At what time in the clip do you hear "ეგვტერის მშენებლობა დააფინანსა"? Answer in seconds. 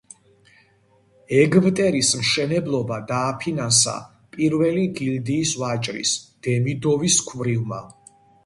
1.41-3.95